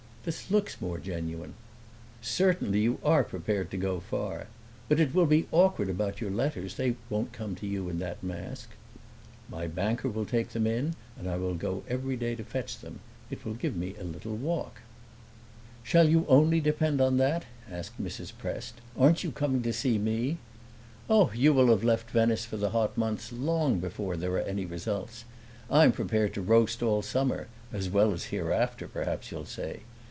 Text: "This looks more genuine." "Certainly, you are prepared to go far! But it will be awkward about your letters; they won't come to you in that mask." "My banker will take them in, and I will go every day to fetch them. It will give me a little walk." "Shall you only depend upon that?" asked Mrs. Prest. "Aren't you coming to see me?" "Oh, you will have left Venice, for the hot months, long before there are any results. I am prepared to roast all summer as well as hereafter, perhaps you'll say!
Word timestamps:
"This 0.23 0.51
looks 0.51 0.79
more 0.79 0.99
genuine." 0.99 1.55
"Certainly, 2.21 2.79
you 2.79 2.99
are 3.03 3.23
prepared 3.23 3.71
to 3.71 3.75
go 3.77 3.99
far! 3.99 4.45
But 4.87 4.99
it 4.99 5.15
will 5.15 5.25
be 5.25 5.47
awkward 5.51 5.89
about 5.89 6.21
your 6.21 6.29
letters; 6.29 6.75
they 6.75 6.95
won't 7.09 7.33
come 7.33 7.55
to 7.55 7.65
you 7.65 7.89
in 7.89 7.97
that 7.97 8.21
mask." 8.21 8.69
"My 9.49 9.65
banker 9.65 10.09
will 10.09 10.27
take 10.27 10.49
them 10.49 10.67
in, 10.67 10.93
and 11.17 11.27
I 11.27 11.37
will 11.37 11.55
go 11.55 11.81
every 11.89 12.15
day 12.15 12.35
to 12.35 12.43
fetch 12.43 12.77
them. 12.77 12.99
It 13.31 13.43
will 13.43 13.55
give 13.55 13.75
me 13.75 13.95
a 13.95 14.03
little 14.03 14.35
walk." 14.35 14.81
"Shall 15.81 16.07
you 16.07 16.27
only 16.27 16.59
depend 16.61 17.01
upon 17.01 17.17
that?" 17.17 17.45
asked 17.67 17.99
Mrs. 17.99 18.31
Prest. 18.37 18.75
"Aren't 18.95 19.23
you 19.23 19.31
coming 19.31 19.63
to 19.63 19.73
see 19.73 19.97
me?" 19.97 20.37
"Oh, 21.09 21.31
you 21.33 21.51
will 21.51 21.69
have 21.69 21.83
left 21.83 22.11
Venice, 22.11 22.45
for 22.45 22.57
the 22.57 22.69
hot 22.69 22.95
months, 22.95 23.31
long 23.31 23.79
before 23.79 24.15
there 24.15 24.33
are 24.33 24.41
any 24.41 24.67
results. 24.67 25.25
I 25.67 25.83
am 25.83 25.91
prepared 25.91 26.35
to 26.35 26.43
roast 26.43 26.83
all 26.83 27.01
summer 27.01 27.47
as 27.73 27.89
well 27.89 28.13
as 28.13 28.25
hereafter, 28.25 28.87
perhaps 28.87 29.31
you'll 29.31 29.45
say! 29.45 29.79